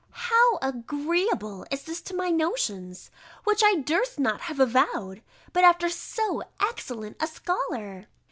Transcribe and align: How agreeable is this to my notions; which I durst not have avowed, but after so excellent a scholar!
How 0.31 0.57
agreeable 0.63 1.67
is 1.69 1.83
this 1.83 2.01
to 2.09 2.15
my 2.15 2.31
notions; 2.31 3.11
which 3.43 3.61
I 3.63 3.75
durst 3.75 4.17
not 4.19 4.41
have 4.41 4.59
avowed, 4.59 5.21
but 5.53 5.63
after 5.63 5.89
so 5.89 6.41
excellent 6.59 7.17
a 7.19 7.27
scholar! 7.27 8.07